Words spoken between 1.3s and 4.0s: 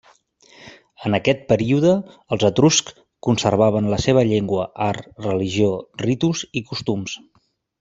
període, els etruscs conservaven